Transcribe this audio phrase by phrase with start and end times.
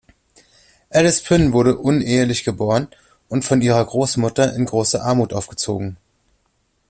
[0.89, 2.87] Alice Prin wurde unehelich geboren
[3.29, 5.97] und von ihrer Großmutter in großer Armut aufgezogen.